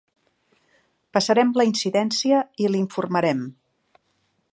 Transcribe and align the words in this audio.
Passarem 1.17 1.51
la 1.61 1.67
incidència 1.69 2.39
i 2.65 2.71
l'informarem. 2.77 3.45